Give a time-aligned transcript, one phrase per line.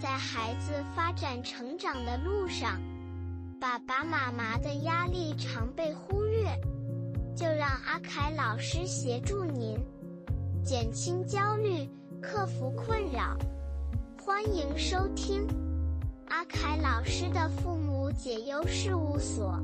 [0.00, 2.80] 在孩子发展成长的路上，
[3.60, 6.44] 爸爸妈妈的压力常被忽略，
[7.36, 9.78] 就让阿凯老师协助您
[10.64, 11.86] 减轻焦虑，
[12.22, 13.36] 克服困扰。
[14.24, 15.46] 欢迎收听
[16.28, 19.60] 阿凯老师的父母解忧事务所。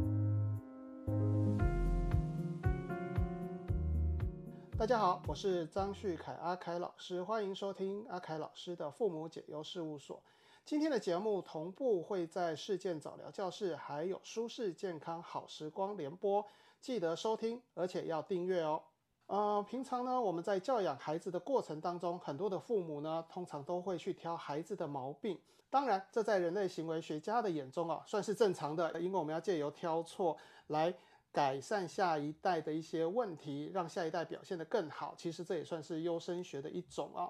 [4.79, 10.23] 大家好，我是张旭凯阿凯老师，欢迎收听阿凯老师的父母解忧事务所。
[10.67, 16.45] 今天的节目同步会在事件早疗教室，还有舒适健康好时光联播，
[16.79, 18.83] 记得收听，而且要订阅哦。
[19.29, 25.41] 呃，平常呢，我们在教养孩子的过程当中，很多的父母呢，通常都会去挑孩子的毛病。
[25.71, 30.37] 当然，这在人类行为学家的眼中啊，算是正常的，因为我们要借由挑错
[30.67, 30.95] 来。
[31.37, 35.15] 改善下一代的一些问题，让下一代表现得更好。
[35.19, 37.29] 其实这也算是优生学的一种啊。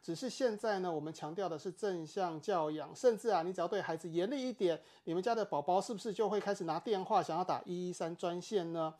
[0.00, 8.94] 只是现在呢，我们强调的是正向教养，甚至啊，你只要对孩子严厉一点，你们家的宝宝是不是就会开始拿电话想要打一一三专线呢？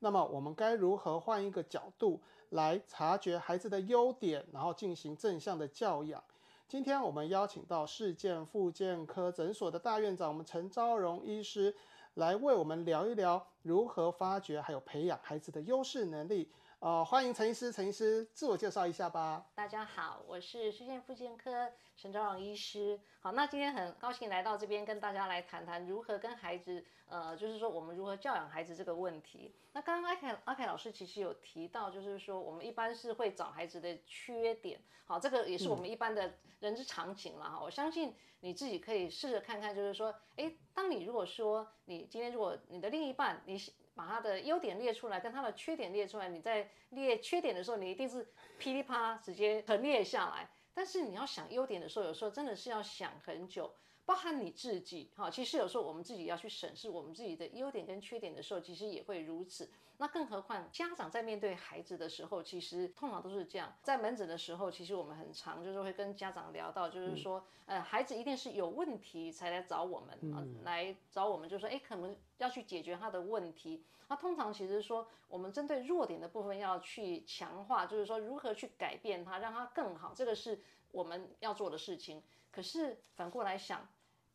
[0.00, 6.20] 那么我们该如何换一个角度来察觉孩子的优点，然后进行正向的教养？
[6.68, 11.72] 今天我们邀请到世健复健科诊所的大院长，我们陈昭荣医师。
[12.14, 16.50] 来为我们聊一聊如何发掘还有培养孩子的优势能力。
[16.82, 19.46] 呃，欢迎陈医师，陈医师自我介绍一下吧。
[19.54, 22.98] 大家好，我是实健复健科陈昭荣医师。
[23.20, 29.54] 好，那今天很高兴来到这边跟大家来谈谈如何跟孩子，呃，就是说我们如何教养孩子这个问题。
[29.74, 34.80] 那刚刚阿凯阿凯老师其实有提到，就是说我们一般是会找孩子的缺点。
[35.04, 37.60] 好，这个也是我们一般的人之常情了哈。
[37.62, 43.56] 我相信你自己可以试着看看，就是说，哎，当你如果说你今天如果你的另一半你。
[43.94, 46.28] 把它的优点列出来，跟它的缺点列出来。
[46.28, 48.26] 你在列缺点的时候，你一定是
[48.58, 50.48] 噼里啪啦直接横列下来。
[50.74, 53.74] 但是你要想优点的时候，有时候真的是要想很久。
[54.04, 59.70] 包含你自己，哈，其实有时候我们自己要去审视我们自己的优点跟缺点的时候，其实也会如此。
[60.02, 63.72] 那更何况家长在面对孩子的时候，其实通常都是这样。
[63.84, 73.84] 在门诊的时候，其实我们很常就是会跟家长聊到，就是说，呃，孩子一定是有问题才来找我们啊，来找我们，就说，哎，可能要去解决他的问题。
[74.08, 80.60] 那通常其实说，我们针对弱点的部分要去强化，就是说如何去改变他，让他更好，这个是
[80.90, 82.20] 我们要做的事情。
[82.50, 83.88] 可是反过来想，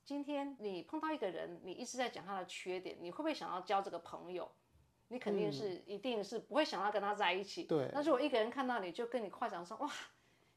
[0.06, 4.50] 今天你碰到一个人，你一直在讲他的缺点，你会不会想要交这个朋友？
[5.10, 7.64] 你肯定是一定是不会想要跟他在一起。
[7.64, 7.90] 对。
[7.94, 9.90] 但是我一个人看到你就跟你夸奖说：“哇，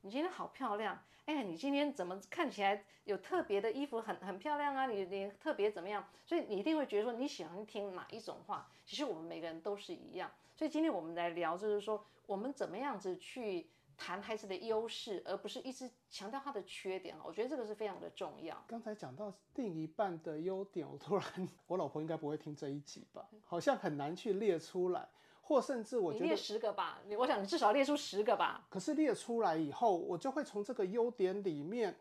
[0.01, 1.03] 你今天好漂亮！
[1.27, 4.87] 哎，你今天怎么看起来有特别的衣服，很很漂亮啊？
[4.87, 8.69] 你你特别怎么样？”所以你一定会觉得说你喜欢听哪一种话。
[8.85, 10.31] 其实我们每个人都是一样。
[10.57, 13.69] 所以今天我们来聊，就是说我们怎么样子去。
[14.01, 18.57] 谈孩子的优势，而不是一直强调他的缺点我觉得这个是非常的重要。
[18.67, 23.29] 刚才讲到另一半的优点，我突然，我老婆应该不会听这一集吧？
[23.45, 25.07] 好像很难去列出来，
[25.43, 26.99] 或甚至我觉得列十个吧。
[27.07, 28.67] 你我想你至少列出十个吧。
[28.71, 31.95] 可是列出来以后，我就会从这个优点里面，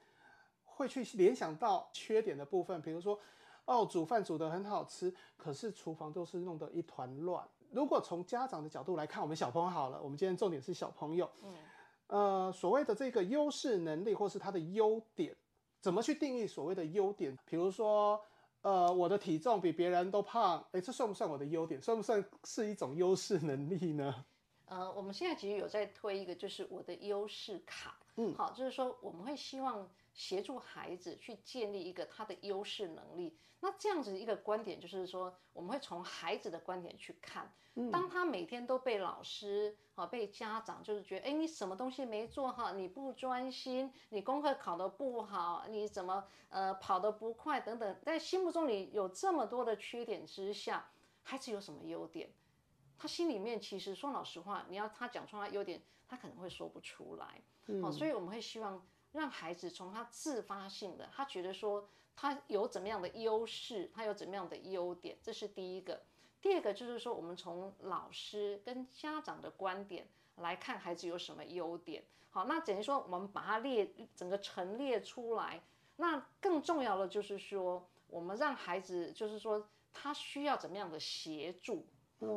[0.63, 2.81] 会去联想到缺点的部分。
[2.81, 3.19] 比如说，
[3.65, 7.45] 哦，煮饭煮得很好吃，可是厨房都是弄得一团乱。
[7.71, 11.53] 如果从家长的角度来看，我们小朋友好了，我们今天重点是小朋友，嗯。
[12.09, 15.35] 呃，所谓的这个优势能力，或是它的优点，
[15.79, 17.35] 怎么去定义所谓的优点？
[17.45, 18.21] 比如说，
[18.61, 21.81] 呃，我的体重比别人都胖，诶，这算不算我的优点？
[21.81, 24.25] 算不算是一种优势能力呢？
[24.65, 27.97] 呃，我们现在其实有在推一个，就是我的优势卡。
[28.17, 29.89] 嗯，好，就是说我们会希望。
[30.13, 37.53] 协助孩子去建立一个他的优势能力，那这样子一个观点就是说，我们会从孩子的观点去看，
[37.91, 50.89] 当他每天都被老师啊、被家长就是觉得，哎，你什么东西没做好，你不专心，你功课考得不好，你怎么呃跑得不快等等，在心目中你有这么多的缺点之下，
[51.23, 52.29] 孩子有什么优点？
[52.97, 57.41] 他心里面其实说老实话，你要他讲出来优点，他可能会说不出来。
[57.81, 58.85] 好，所以我们会希望。
[59.11, 66.01] 让孩子从他自发性的，他觉得说他有怎么样的优势，他有怎么样的优点，这是第一个。
[66.41, 72.03] 第二个就是说，我们从老师跟家长的观点来看孩子有什么优点。
[72.29, 75.61] 好，那等于说我们把它列整个陈列出来。
[75.95, 81.85] 那更重要的就是说，我们让孩子就是说他需要怎么样的协助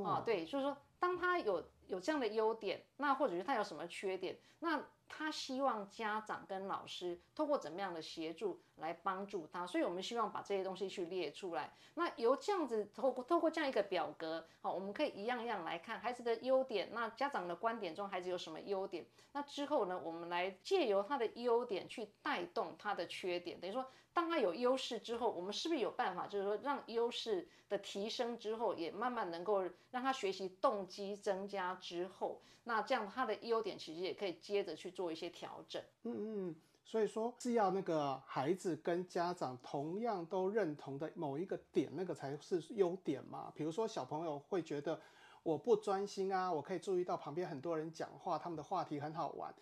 [0.04, 0.22] 啊？
[0.24, 1.64] 对，就是说当他有。
[1.88, 4.82] 有这样的优点，那或者是他有什么缺点，那
[5.14, 11.70] 他希望家长跟老师通过怎么样的协助来帮助他，所以我们希望把这些东西去列出来。
[11.94, 16.88] 那由这样子透过透过这样一个表格，好，我们可以一样一样来看孩子的优点。
[16.92, 19.06] 那家长的观点中，孩子有什么优点？
[19.32, 23.86] 那之后呢，我们来借由他的优点去带动他的缺点，等于说。
[24.14, 35.82] 当他有优势之后，我们是不是有办法，就是说让优势的提升之后，也慢慢能够让他学习动机增加之后，那这样他的优点其实也可以接着去做一些调整。
[36.02, 43.50] 嗯嗯，所以说是要那个孩子跟家长同样都认同的某一个点，那个才是优点嘛。
[43.56, 45.00] 比如说小朋友会觉得
[45.42, 49.54] 我不专心啊，我可以注意到旁边很多人讲话，他们的话题很好玩，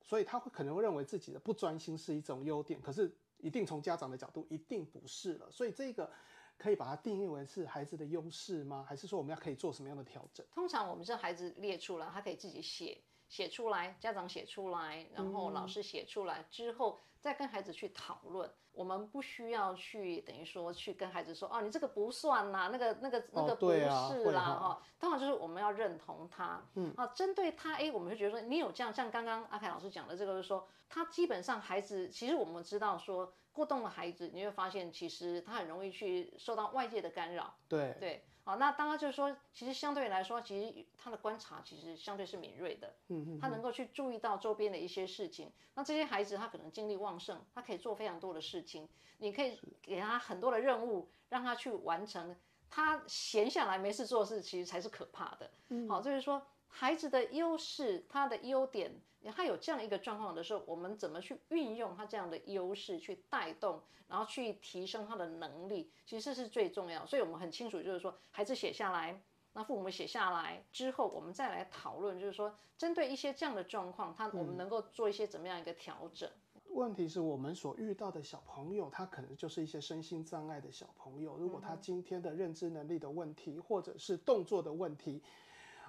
[0.00, 3.14] 所以他会可能会认为自己的不专心是一种优点，可是。
[3.38, 5.50] 一定从家长的角度，一定不是了。
[5.50, 6.10] 所以这个
[6.56, 8.84] 可以把它定义为是孩子的优势吗？
[8.88, 10.44] 还是说我们要可以做什么样的调整？
[10.52, 16.98] 通常我们是孩子列出来，他可以自己写写出来，家长写出来，然后老师写出来之后。
[17.20, 24.80] 再跟孩子去讨论，我们不需要去等于说去跟孩子说哦，你这个不算啦，那个那个那个不是啦哈。
[25.00, 38.24] 当然就是我们要认同他，嗯啊，针对他，哎，我们就觉得说你有这样，像刚刚阿凯老师讲的这个，就是说他基本上孩子，其实我们知道说过动的孩子，你会发现其实他很容易去受到外界的干扰，对对。
[38.48, 45.52] 好，那当然就是说，其实相对来说，其实他的观察其实相对是敏锐的，嗯嗯，他能够去注意到周边的一些事情。
[45.74, 48.88] 那这些孩子他可能精力旺盛，他可以做非常多的事情。
[49.18, 52.34] 你可以给他很多的任务，让他去完成。
[52.70, 55.50] 他闲下来没事做事，其实才是可怕的。
[55.86, 59.00] 好，就是说孩子的优势，他的优点。
[59.34, 67.04] 他有这样一个状况的时候，我们怎么去运用他这样的优势去带动，然后去提升他的能力，其实是最重要。
[67.04, 69.20] 所以我们很清楚，就是说孩子写下来，
[69.52, 76.30] 那父母写下来之后，我们再来讨论，就是说针对一些这样的状况，他我们能够做一些怎么样一个调整。
[76.70, 85.20] 问题是我们所遇到的小朋友，他可能就是一些身心障碍的小朋友，如果他今天的认知能力的问题，或者是动作的问题。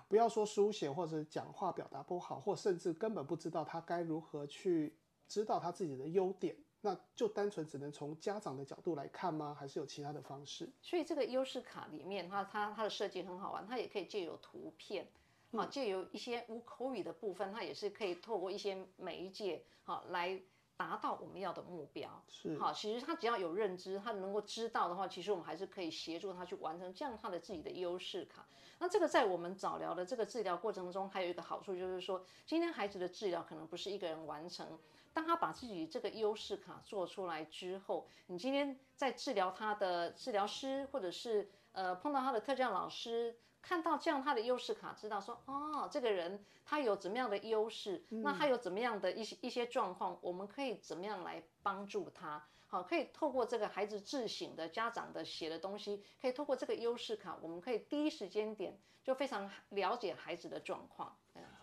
[0.09, 4.94] 不要说书写或者讲话表达不好，或甚至根本不知道他该如何去
[5.27, 9.56] 知道他自己的优点，那就单纯只能从家长的角度来看吗？
[9.57, 10.67] 还是有其他的方式？
[10.81, 15.07] 所以这个优势卡里面，它它它的设计很好玩，它也可以借由图片，
[15.51, 20.41] 啊，借由一些无口语的部分，它也是可以透过一些媒介，好来。
[20.79, 28.47] 达到我们要的目标是好，其实他只要有认知，他能够知道的话，其实我们还是可以协助他去完成这样他的自己的优势卡。
[28.77, 34.79] 那这个在我们早疗的这个治疗过程中，还有一个好处就是说，今天孩子的治疗可能不是一个人完成，
[35.11, 43.35] 当他把自己这个优势卡做出来之后，你今天在治疗他的治疗师，或者是呃碰到他的特教老师。
[43.61, 52.44] 看到这样他的优势卡，知道说哦，这个人他有怎么样的优势，那他有怎么样的一些一些状况，我们可以怎么样来帮助他？
[52.67, 61.15] 好，可以透过这个孩子自省的家长的写的东西，可以透过这个优势卡，我们可以第一时间点就非常了解孩子的状况。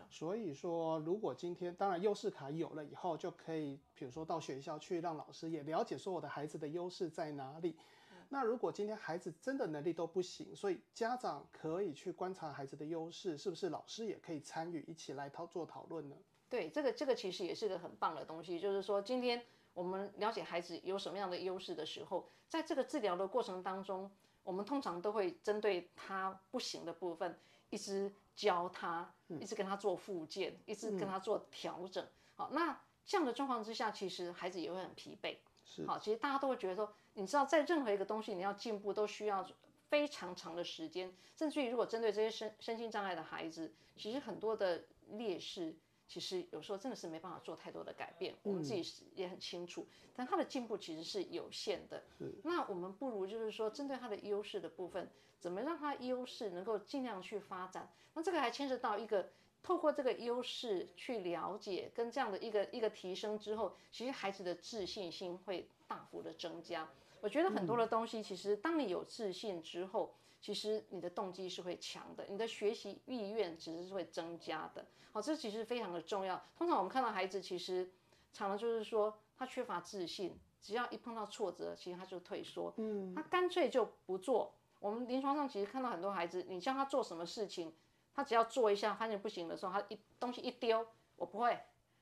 [0.08, 7.76] 所以说，如果今天当然优势卡有了以后，就可以比如说到学校去，让老师也了解说我的孩子的优势在哪里。
[8.28, 16.16] 那如果今天孩子真的能力都不行，所以家长可以去观察孩子的优势，是不是老师也可以参与一起来讨做讨论呢？
[16.48, 19.42] 对，这个这个其实也是个很棒的东西，就是说今天
[19.74, 24.10] 我们了解孩子有什么样的优势的时候，在这个治疗的过程当中，
[24.42, 27.38] 我们通常都会针对他不行的部分，
[27.70, 32.06] 一直教他，一直跟他做复健，一直跟他做调整。
[32.34, 35.36] 好，那这样的状况之下，其实孩子也会很疲惫。
[35.64, 36.92] 是，好，其实大家都会觉得说。
[37.16, 39.44] 你知道，在任何一个东西你要进步，都需要
[39.88, 41.10] 非常长的时间。
[41.34, 45.74] 甚至于，如果针对这些身身心障碍的孩子，其实很多的劣势，
[46.06, 48.34] 其实有时候真的是没办法做太多的改变。
[48.42, 52.02] 我们自己也很清楚，但他的进步其实是有限的。
[52.44, 57.90] 那我们不如就是说，针对他的优势的部分，怎么让他优势能够尽量去发展？
[58.12, 59.30] 那这个还牵涉到一个，
[59.62, 66.88] 透过这个优势去了解，跟这样的一个一个提升之后，其实孩子的自信心会大幅的增加。
[67.20, 74.86] 我觉得很多的东西，其实当你有自信之后，其实你的动机是会强的，你的学习意愿其实是会增加的。
[75.12, 76.42] 好，这其实非常的重要。
[76.56, 77.90] 通常我们看到孩子，其实
[78.32, 84.54] 常常就是说他缺乏自信，只要一碰到挫折，其实他就退缩，嗯，他干脆就不做。
[84.78, 87.72] 我们临床上其实看到很多孩子，你叫他做什么事情，
[88.14, 91.58] 他只要做一下，发现不行的时候，他一东西一丢，我不会。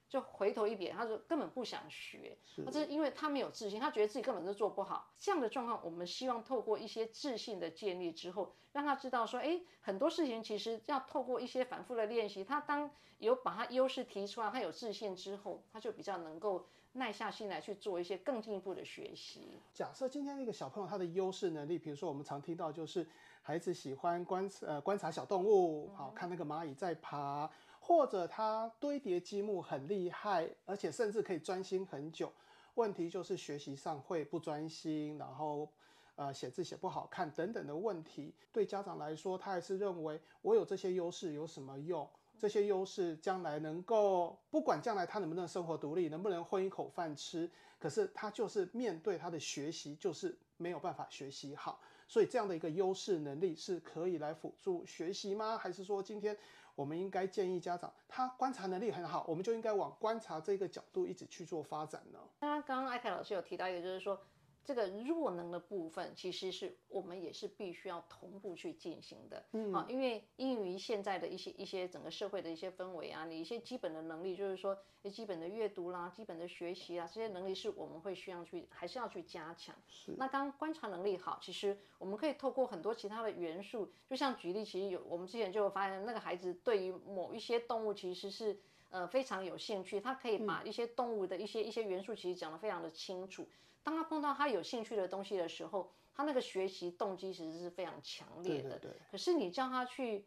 [0.08, 5.12] 就回头一瞥，他说根本不想学，他是因为他没有自信，他觉得自己根本就做不好。
[5.18, 19.49] 这样的状况，我们希望透过一些自信的建立之后，让他知道说，哎，很多事情其实要透过一些反复的练习，他当有把他优势提出来，他有自信之后，他就比较能够耐下心来去做一些更进一步的学习。
[19.73, 23.04] 假设今天那个小朋友他的优势能力，比如说我们常听到就是
[23.42, 27.50] 孩子喜欢观呃观察小动物，好看那个蚂蚁在爬。
[27.87, 32.33] 或者他堆叠积木很厉害，而且甚至可以专心很久。
[32.76, 35.69] 问题就是学习上会不专心，然后
[36.17, 38.33] 呃写字写不好看等等的问题。
[38.50, 42.09] 对家长来说，他还是认为我有这些优势有什么用？
[42.38, 51.79] 这些优势将来能够不管将来他能不能生活独立，能不能混一口饭吃，可是他就是面对他的学习就是没有办法学习好。
[52.06, 55.58] 所以这样的一个优势能力是可以来辅助学习吗？
[55.58, 56.37] 还是说今天？
[56.76, 62.18] 我们应该建议家长，他观察能力很好，我们就应该往观察这个角度一直去做发展呢。
[62.40, 64.20] 那刚刚艾凯老师有提到一个，就是说。
[64.64, 74.76] 这个弱能的部分，其实是我们也是必须要同步去进行的，嗯，啊，因为因于现在的一些一些整个社会的一些氛围啊，你一些基本的能力，就是说，
[75.12, 79.75] 基本的阅读啦，基本的学习啊，这些能力是我们会需要去，还是要去加强。
[79.87, 80.14] 是。
[80.16, 93.47] 那刚观察能力好，其实我们可以透过很多其他的元素，就像举例，其实有我们之前就发现，那个孩子对于某一些动物其实是呃非常有兴趣，他可以把一些动物的一些一些元素其实讲得非常的清楚。
[93.85, 98.79] 当他碰到他有兴趣的东西的时候，他那个学习动机其实是非常强烈的。
[98.79, 98.97] 对对。
[99.12, 100.25] 可是你叫他去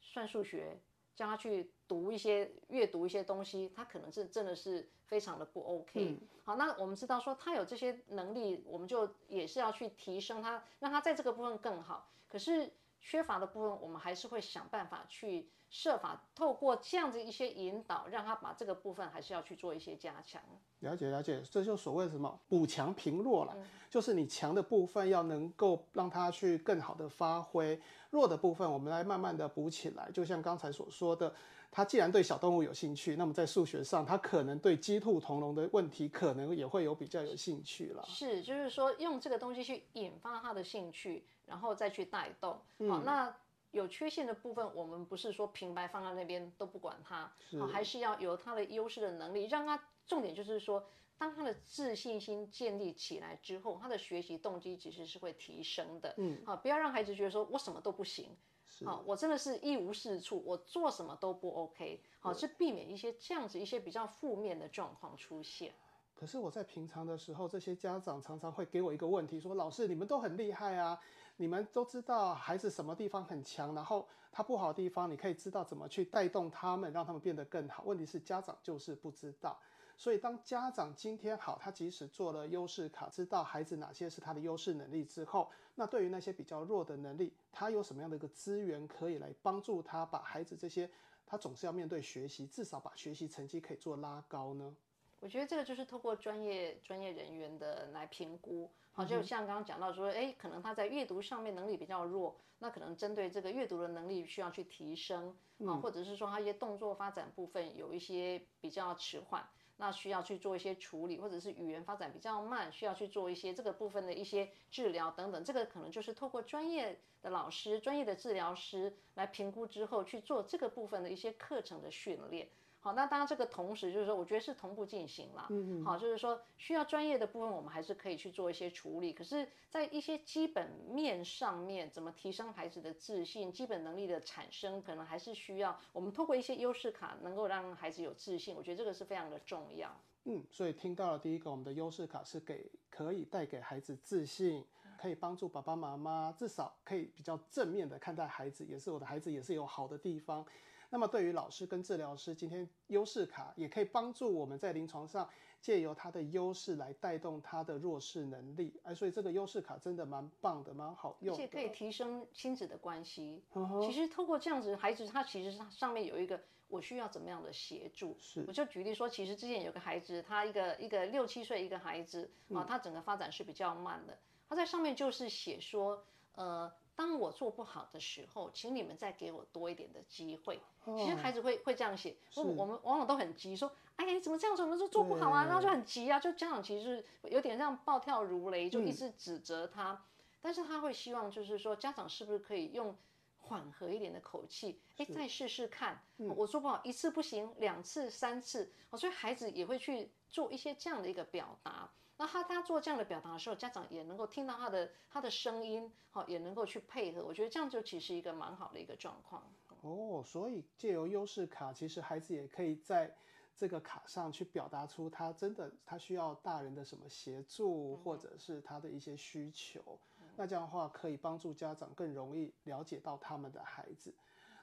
[0.00, 0.80] 算数学，
[1.14, 6.18] 叫他去读一些阅读一些东西，他可能是真的是非常的不 OK。
[6.44, 12.08] 好，那我们知道说他有这些能力，我们就也是要去提升他，让他在这个部分更好。
[12.28, 15.48] 可是缺乏的部分，我们还是会想办法去。
[15.72, 20.42] 设法透过这样子一些引导，让他把这个部分还是要去做一些加强。
[20.80, 23.56] 了解了解，这就所谓什么补强平弱了，
[23.88, 27.80] 就是你强的部分要能够让他去更好的发挥，
[28.10, 30.10] 弱的部分我们来慢慢的补起来。
[30.10, 31.32] 就像刚才所说的，
[31.70, 38.02] 他既然对小动物有兴趣，那么在数学上，他可能对鸡兔同笼的问题可能也会有比较有兴趣了。
[38.08, 42.52] 是，就是说用这个东西去引发他的兴趣，然后再去带动。
[42.88, 43.36] 好，那。
[43.72, 47.32] 有缺陷的部分，我们不是说平白放在那边都不管它，
[47.72, 50.84] 还是要有它的优势的能力，让它重点就是说，
[51.16, 56.12] 当他的自信心建立起来之后，他的学习动机其实是会提升的。
[56.16, 58.36] 嗯，好，不要让孩子觉得说我什么都不行，
[58.84, 65.72] 好，我真的是一无是处，我做什么都不 OK，好，是避免一些这样子一些比较负面的状况出现。
[66.16, 71.00] 可是我在平常的时候，这些家长常常会给我一个问题，说老师你们都很厉害啊。
[71.40, 77.82] 你们都知道孩子什么地方很强，然后他不好的地方，你可以知道怎么去带动他们，让他们变得更好。
[77.86, 79.58] 问题是家长就是不知道，
[79.96, 90.90] 所以当家长今天好，他即使做了优势卡，知道孩子哪些是他的优势能力之后，那对于那些比较弱的能力，他有什么样的一个资源可以来帮助他，把孩子这些
[91.24, 94.76] 他总是要面对学习，至少把学习成绩可以做拉高呢？
[95.20, 98.70] 我觉得这个就是透过专业专业人员的来评估。
[98.92, 122.48] 好，就像刚刚讲到说，哎，可能他在阅读上面能力比较弱，那可能针对这个阅读的能力需要去提升啊，或者是说他一些动作发展部分有一些比较迟缓，那需要去做一些处理，或者是语言发展比较慢，需要去做一些这个部分的一些治疗等等，这个可能就是透过专业的老师、专业的治疗师来评估之后去做这个部分的一些课程的训练。
[122.82, 125.46] 好，那当然这个同时就是说，我觉得是同步进行啦。
[125.50, 125.84] 嗯嗯。
[125.84, 129.12] 好，就是说需要专业的部分，我们还是可以去做一些处理。
[129.12, 138.56] 可是，在一些基本面上面，怎么提升孩子的自信、基本能力的产生，可能还是需要我们透过一些优势卡，能够让孩子有自信。
[138.56, 139.94] 我觉得这个是非常的重要。
[140.24, 144.64] 嗯，所以听到了第一个，我们的优势卡是给可以带给孩子自信，
[144.98, 150.46] 可以帮助爸爸妈妈至少可以比较正面的看待孩子，也是我的孩子也是有好的地方。
[150.90, 155.28] 那么对于老师跟治疗师，今天优势卡也可以帮助我们在临床上
[155.60, 163.42] 借由他的优势来带动他的弱势能力，哎，所以这个优势卡真的蛮棒的，蛮好用，而且可以提升亲子的关系。
[163.80, 174.18] 其实透过这样子，孩子他其实他上面有一个我需要怎么样的协助，是，我就举例说，其实之前有个孩子，他一个一个六七岁一个孩子啊，他整个发展是比较慢的，
[174.48, 176.04] 他在上面就是写说，
[176.34, 176.72] 呃。
[177.00, 180.60] 当我做不好的时候，请你们再给我多一点的机会。
[180.84, 184.62] 其实孩子会会这样写，我我们往往都很急，说，哎呀，你怎么这样子？
[184.62, 190.04] 我们说做不好啊，然后就很急啊，就家长其实有点像暴跳如雷，就一直指责他。
[190.42, 192.94] 但是他会希望，就是说家长是不是可以用
[193.38, 196.02] 缓和一点的口气，哎，再试试看。
[196.18, 201.90] 我做不好，一次不行，两次、三次，所以孩子也会去做一些这样的一个表达。
[202.20, 207.24] 那他他做这样的表达的时候，家长也能够听到他的他的声音，好，也能够去配合。
[207.24, 209.42] 我觉得这样就其实一个蛮好的一个状况。
[209.80, 213.10] 哦，所以借由优势卡，其实孩子也可以在
[213.56, 219.98] 这个卡上去表达出他真的他需要大人的什么协助，或者是他的一些需求。
[220.36, 224.12] 那这样的话可以帮助家长更容易了解到他们的孩子。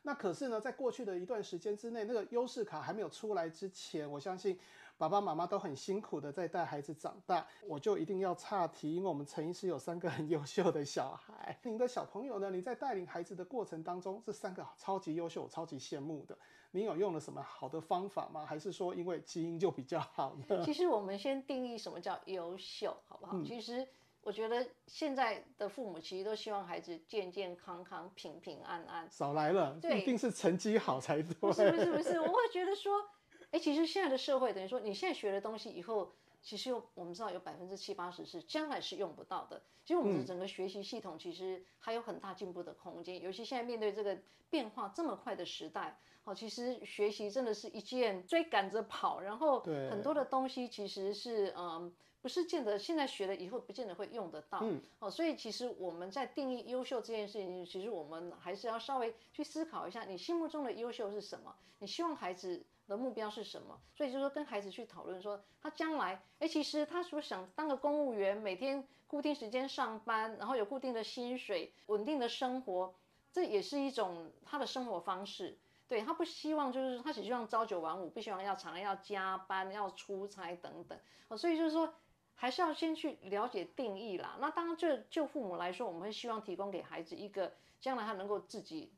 [0.04, 4.60] 那可是呢，在过去的一段时间之内，那个优势卡还没有出来之前，我相信。
[4.98, 11.56] 爸爸妈妈都很辛苦的在带孩子长大，我就一定要岔题，因为我们陈医师有三个很优秀的小孩。
[11.63, 12.50] 您的小朋友呢？
[12.50, 16.36] 你在带领孩子的过程当中，这三个超级优秀，我超级羡慕的。
[16.72, 18.44] 你有用了什么好的方法吗？
[18.44, 20.62] 还是说因为基因就比较好呢？
[20.66, 23.39] 其实我们先定义什么叫优秀，好不好？
[23.44, 23.88] 其实
[24.22, 29.08] 我觉得现在的父母其实都希望孩子健健康康、平平安安。
[29.12, 31.34] 少来了，一定是成绩好才对。
[31.39, 32.94] 不是不是不是，我会觉得说。
[33.58, 36.12] 哎，其实现在的社会等于说，你现在学的东西，以后
[36.44, 39.64] 其实有我们知道有百分之七八十是将来是用不到的。
[39.84, 44.16] 其实我们的整个学习系统其实还有很大进步的空间，尤其现在面对这个
[44.52, 51.92] 变化这么快的时代，哦，其实学习真的是一件追赶着跑，然后很多的东西其实是嗯。
[52.20, 54.62] 不是见得现在学了以后不见得会用得到，
[55.00, 61.56] 哦，所以其实我们在定义优秀这件事情，其实我们还是要稍微去思考一下，你心目中的优秀是什么？
[61.80, 63.79] 你希望孩子的目标是什么？
[63.96, 72.94] 所以就是说跟孩子去讨论说，他将来，哎，其实他说想当个公务员，每天固定时间上班，然后有固定的薪水，稳定的生活，
[73.32, 75.58] 这也是一种他的生活方式。
[75.88, 81.00] 对他不希望就是他只希望朝九晚五，不希望要常常要加班、要出差等等。
[81.27, 81.94] 哦，所以就是说。
[82.39, 84.38] 还是要先去了解定义啦。
[84.39, 88.94] 那当然，就就父母来说，我们会希望提供给孩子一个将来他能够自己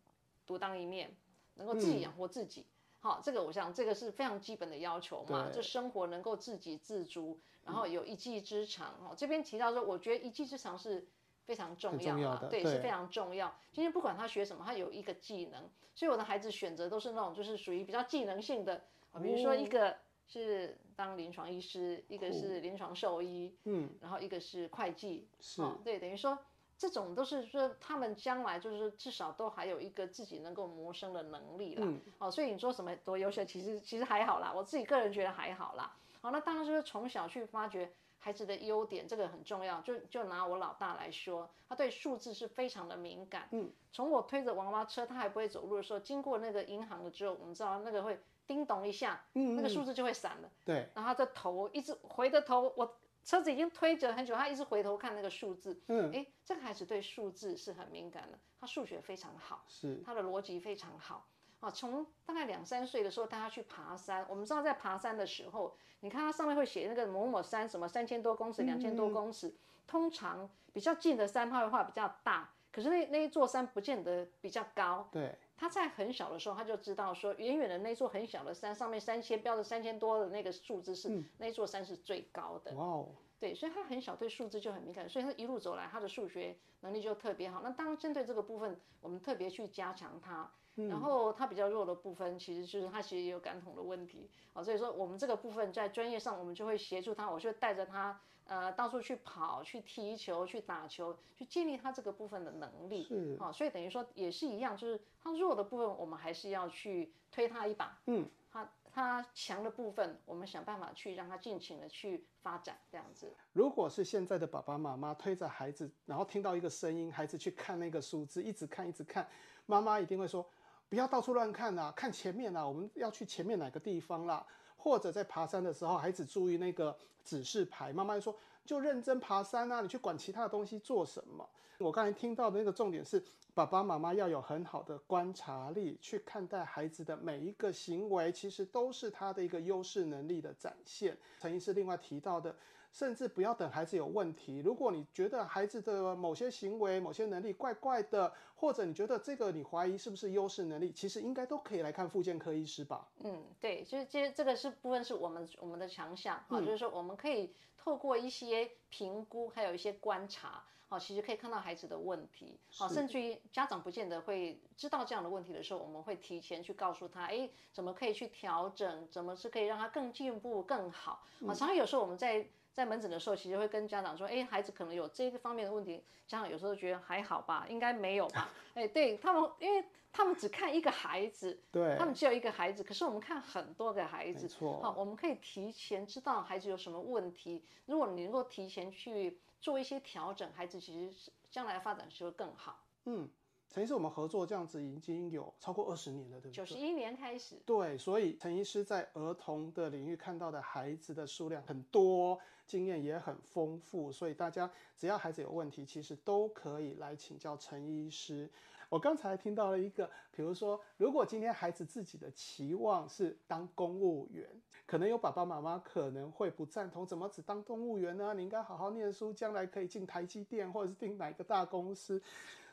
[0.46, 1.16] 独当一面，
[1.54, 2.66] 能够自己养活自己。
[3.00, 8.94] 好，这个我想这个是非常基本的要求嘛，就生活能够自给自足，然后有一技之长。
[9.02, 11.08] 哦，这边提到说，我觉得一技之长是
[11.46, 13.56] 非常重要的，对，是非常重要。
[13.72, 19.98] 今天不管他学什么，他有一个技能，所以我的孩子选择都是那种就是属于比较技能性的啊，比如说一个。
[20.32, 26.38] 是当临床医师，一个是临床兽医，嗯，然后一个是会计，是，对，等于说
[26.80, 31.86] 这种都是说他们将来就是至少都还有一个自己能够谋生的能力啦，
[32.20, 35.94] 哦，所以你说什么多优秀，其实其实还好啦，我自己个人觉得还好啦。
[36.22, 39.82] 好，那当然就是从小去发掘孩子的优点，这个很重要。
[39.82, 48.18] 就就拿我老大来说，他对数字是非常的敏感，嗯，从我推着娃娃车，他还不会走路的时候，经过那个银行了之后，我们知道那个会。
[48.50, 50.50] 叮咚一下，嗯那个数字就会闪了。
[50.66, 52.98] 对，然后他的头一直回着头，我
[53.30, 55.80] 车子已经推着很久，他一直回头看那个数字。
[55.86, 61.28] 嗯，哎，这个孩子对数字是很敏感的，他数学非常好，是他的逻辑非常好。
[61.60, 69.54] 啊，从大概两三岁的时候带他去爬山，我们知道在爬山的时候，你看他上面会写那个某某山，什么三千多公尺、两千多公尺，
[69.86, 75.08] 通常比较近的山他会画比较大，可是那那一座山不见得比较高。
[75.12, 75.38] 对。
[75.60, 82.74] 他在很小的时候，他就知道说，远远的那座很小的山上面三千标着三千多的那个数字是那座山是最高的。
[82.76, 83.08] 哇哦！
[83.42, 87.60] 对，所以他很小对数字就很敏感，所以他一路走来，他的数学能力就特别好。
[87.62, 90.50] 那当然针对这个部分，我们特别去加强他。
[90.76, 94.30] 然后他比较弱的部分，其实就是他其实也有感统的问题。
[94.54, 98.18] 啊，所以说我们这个部分在专业上，我们就会协助他，我就带着他。
[98.50, 103.04] 呃，到处去跑、去踢球、去打球，去建立他这个部分的能力。
[103.04, 107.96] 是啊，所以等于说也是一样，就是他弱的部分，我们还是要去推他一把。
[108.08, 113.32] 嗯，他他强的部分，我们想办法去让他尽情的去发展，这样子。
[113.54, 119.28] 如果是现在的爸爸妈妈推着孩子，然后听到一个声音，孩子去看那个数字，一直看一直看，
[119.68, 120.44] 妈妈一定会说：
[120.90, 124.44] 不要到处乱看啊，看前面啊，我们要去前面哪个地方啦。
[124.80, 131.48] 或者在爬山的时候，孩子注意那个指示牌，妈妈就说就认真爬山啊，你去管其他的东西做什么？
[131.78, 133.22] 我刚才听到的那个重点是，
[133.54, 141.18] 爸爸妈妈要有很好的观察力，去看待孩子的每一个行为，其实都是他的一个优势能力的展现。
[141.40, 142.56] 陈医师另外提到的。
[142.92, 144.58] 甚至不要等孩子有问题。
[144.58, 153.08] 如果你觉得孩子的某些行为、某些能力怪怪的，或者你觉得这个你怀疑是不是优势能力，其实应该都可以来看复健科医师吧。
[153.24, 160.64] 嗯，对，就是这这个是部分是我们我们的强项啊，就是说我们可以透过一些评估，还有一些观察。
[160.92, 171.24] 好，其实可以看到孩子的问题，好，甚至于家长不见得会知道这样的问题的时候，我们会提前去告诉他，哎，怎么可以去调整，怎么是可以让他更进步更好。
[171.48, 178.50] 啊，常常有时候我们在在门诊的时候，其实会跟家长说，哎，孩子可能有这个方面的问题，家长有时候觉得还好吧，应该没有吧？
[178.74, 192.86] 哎，对他们，因为他们只看一个孩子， 对，他们只有一个孩子，可是我们看很多个孩子，没错，好，我们可以提前知道孩子有什么问题，如果你能够提前去做一些调整，孩子其实是将来发展就会更好。
[193.06, 193.30] 嗯。
[193.70, 196.58] 陈医师，我们合作这样子已经有超过二十年了，对不对？
[196.58, 197.56] 九十一年开始。
[197.64, 208.50] 对，所以陈医师在儿童的领域看到的孩子的数量很多，经验也很丰富，所以大家只要孩子有问题，其实都可以来请教陈医师。
[208.90, 214.50] 我刚才听到了一个，比如说，如果今天孩子自己的期望是当公务员，
[214.88, 218.34] 可能有爸爸妈妈可能会不赞同，怎么只当公务员呢？
[218.34, 222.20] 你应该好好念书，将来可以进台积电或者是进哪个大公司。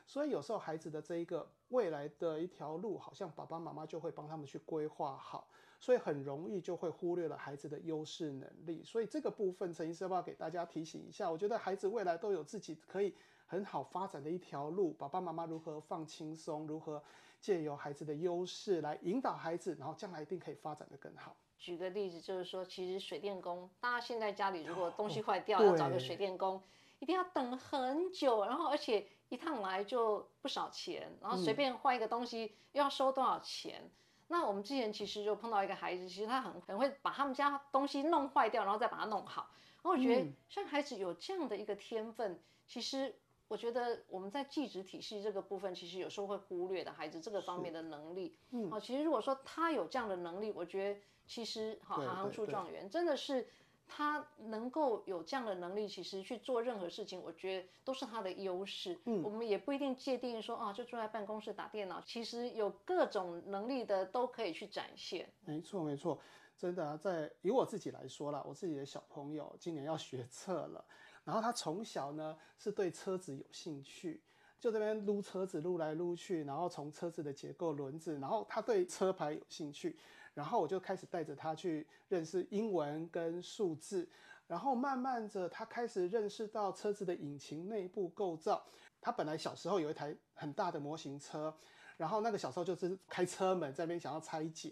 [0.07, 5.49] 所以有时候孩子的这一个未来的一条路，好像爸爸妈妈就会帮他们去规划好，
[5.81, 8.81] 所以很容易就会忽略了孩子的优势能力。
[8.85, 11.29] 所以这个部分，陈医师要不要给大家提醒一下？
[11.29, 13.13] 我觉得孩子未来都有自己可以
[13.45, 17.03] 很好发展的一条路，爸爸妈妈如何放轻松，如何
[17.41, 21.35] 借由孩子的优势来引导孩子，然后将来一定可以发展的更好。
[21.57, 26.63] 举个例子，就是说，其实水电工，大家现在家里如果东西坏掉，要找个水电工，
[26.99, 29.05] 一定要等很久，然后而且。
[29.29, 33.91] 一趟来就不少钱，然后随便换一个东西又要收多少钱？
[34.27, 39.49] 那我们之前其实就碰到一个孩子，其实他很很会把他们家东西弄坏掉，然后再把它弄好。
[39.77, 43.15] 然后我觉得像孩子有这样的一个天分，其实
[43.47, 48.37] 我觉得我们在寄职体系这个部分，其实有时候会忽略的孩子这个方面的能力。
[48.51, 53.49] 嗯，哦，其实如果说他有这样的能力，我觉得其实好行行出状元，真的是。
[53.87, 58.99] 他能够有这样的能力，其实去做任何事情，我觉得都是他的优势。
[59.05, 65.27] 嗯，我们也不一定界定说啊，就坐在办公室打电脑，其实有各种能力的都可以去展现。
[65.45, 66.19] 没错，没错，
[66.57, 70.83] 真的啊，在以我自己来说啦，我自己的小朋友今年要学车了，
[71.23, 74.21] 然后他从小呢是对车子有兴趣，
[74.59, 79.97] 就这边撸车子撸来撸去，然后从车子的结构、轮子，然后他对车牌有兴趣。
[80.37, 84.07] 然后我就开始带着他去认识英文跟数字，
[84.45, 88.63] 然后慢慢着他开始认识到车子的引擎内部构造。
[89.01, 91.51] 他本来小时候有一台很大的模型车，
[91.97, 94.71] 然后那个小时候就是开车门在那边想要拆解，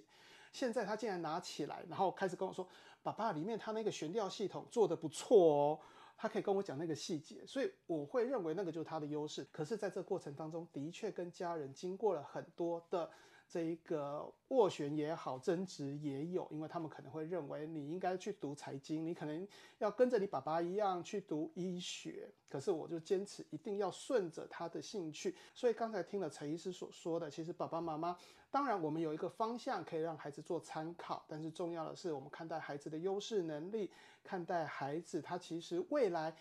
[0.53, 2.67] 现在他竟然拿起来，然后开始跟我说
[3.01, 5.79] ：“爸爸，里面他那个悬吊系统做的不错哦。”
[6.15, 9.43] 他可以跟我讲那个细节，所以我会认为那个就是他的优势。
[9.51, 13.09] 可是，在这过程当中的确跟家人经过了很多的。
[13.55, 22.29] 这一个斡旋也好，争执也有，因为他们可能会认为你应该去读财经，你可能要跟着你爸爸一样去读医学。
[22.49, 25.33] 可是我就坚持一定要顺着他的兴趣。
[25.53, 28.17] 所以刚才听了陈医师所说的，其实爸爸妈妈
[28.51, 33.89] 当然我们有一个方向可以让孩子做参考，但是重要的是我们看待孩子的优势能力，
[34.21, 36.35] 看待孩子他其实未来，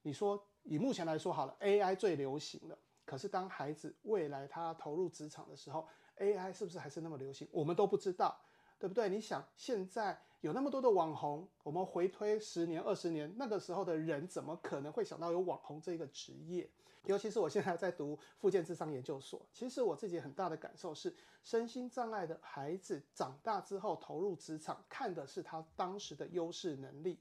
[0.00, 5.88] 你说以目前来说好了，AI 最流行了，可是当孩子未来他投入职场的时候
[6.18, 7.48] ，AI 是不是还是那么流行？
[7.50, 8.38] 我们都不知道，
[8.78, 9.08] 对不对？
[9.08, 16.68] 你想，现在有那么多的网红，我们回推十年、二十年，那个时候的人怎么可能会想到有网红这一个职业？
[17.04, 21.14] 尤其是我现在在读附件智商研究所，其实我自己很大的感受是，
[21.44, 27.20] 身心障碍的孩子长大之后投入职场，看的是他当时的优势能力。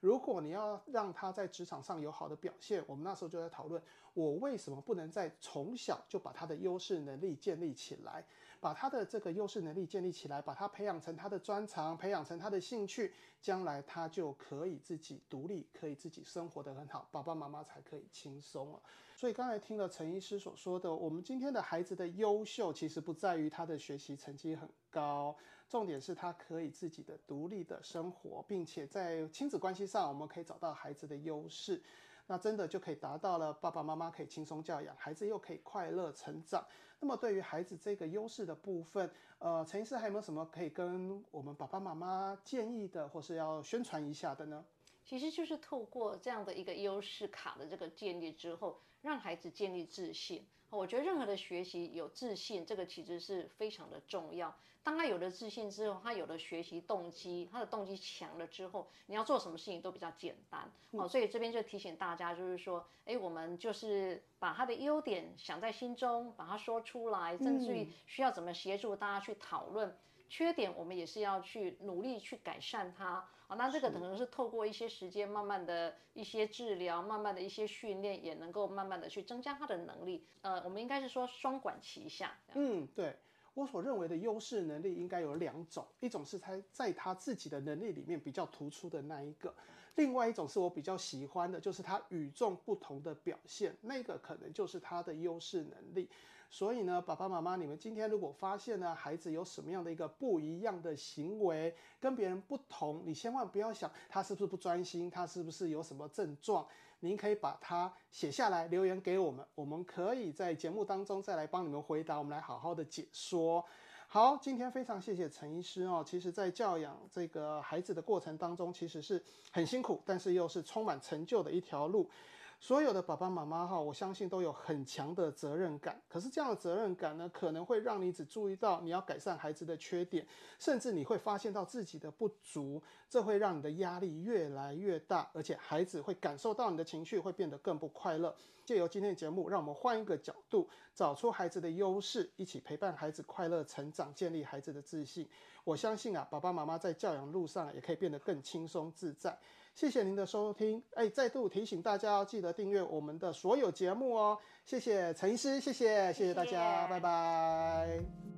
[0.00, 3.82] 如果你要让他在职场上有好的表现，我们那时候就在讨论，
[4.16, 8.24] 我为什么不能在从小就把他的优势能力建立起来，
[8.60, 18.80] 把他的这个优势能力建立起来，把他培养成他的专长，培养成他的兴趣，将来他就可以自己独立，可以自己生活得很好，爸爸妈妈才可以轻松了。
[19.18, 25.36] 所以刚才听了陈医师所说的，我们今天的孩子的优秀，其实不在于他的学习成绩很高。
[25.68, 31.82] 重点是他可以自己的独立的生活，并且在亲子关系上，我们可以找到孩子的优势，
[32.26, 36.66] 那真的就可以达到了爸爸妈妈可以轻松教养，孩子又可以快乐成长。
[36.98, 44.64] 那么对于孩子这个优势的部分，呃，陈医师还有没有什么可以跟我们爸爸妈妈建议的，或是要宣传一下的呢？
[45.04, 50.44] 其实就是透过这样的一个优势卡的这个建立之后，让孩子建立自信。
[50.70, 54.54] 我觉得任何的学习有自信，这个其实是非常的重要。
[54.82, 61.08] 当他有了自信之后，他有了学习动机，他的动机强了之后，你要做什么事情都比较简单哦。
[61.08, 69.96] 所以这边就提醒大家，就是说，哎，我们就是把他的优点想在心中，把它说出来，甚至于需要怎么协助大家去讨论
[70.28, 73.56] 缺点，我们也是要去努力去改善它啊。
[73.56, 80.26] 那这个可能是透过一些时间，慢慢的一些治疗，慢慢的一些训练，也能够慢慢的去增加他的能力。
[80.42, 82.36] 呃，我们应该是说双管齐下。
[82.54, 83.16] 嗯，对。
[83.54, 89.54] 我所认为的优势能力应该有两种，一种是他在他自己的能力里面比较突出的那一个，
[89.94, 96.06] 另外一种是我比较喜欢的，就是他与众不同的表现，那个可能就是他的优势能力。
[96.48, 106.66] 所以呢，爸爸妈妈，你们今天如果发现呢，孩子有什么样的一个不一样的行为，跟别人不同，你千万不要想他是不是不专心，他是不是有什么症状，
[107.00, 113.64] 您可以把它写下来，留言给我们，我们可以在节目当中再来帮你们回答，我们来好好的解说。
[114.08, 116.02] 好，今天非常谢谢陈医师哦。
[116.06, 122.08] 其实，在教养这个孩子的过程当中，其实是很辛苦，但是又是充满成就的一条路。
[122.58, 126.00] 所有的爸爸妈妈哈，我相信都有很强的责任感。
[126.08, 130.26] 可是这样的责任感呢，可能会让你只注意到你要改善孩子的缺点，
[130.58, 138.34] 甚至你会发现到自己的不足，这会让你的压力越来越大，而且孩子会感受到你的情绪，会变得更不快乐。
[138.64, 145.28] 借由今天的节目，让我们换一个角度，找出孩子的优势，一起陪伴孩子快乐成长，建立孩子的自信。
[145.62, 149.38] 我相信啊，爸爸妈妈在教养路上也可以变得更轻松自在。
[149.76, 154.38] 谢谢您的收听，哎，再度提醒大家要记得订阅我们的所有节目哦。
[154.64, 158.35] 谢谢陈医师，谢谢，谢谢大家，拜拜。